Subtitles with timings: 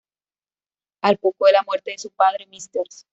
[1.03, 3.05] Al poco de la muerte de su padre, Mrs.